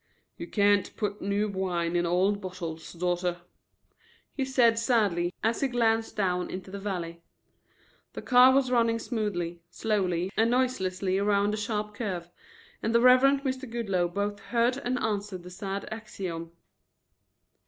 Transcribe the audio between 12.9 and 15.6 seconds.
the Reverend Mr. Goodloe both heard and answered the